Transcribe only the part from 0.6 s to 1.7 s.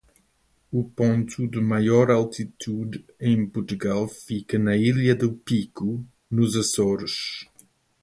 O ponto de